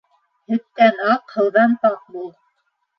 [0.53, 2.29] Һөттән аҡ, һыуҙан пак бул.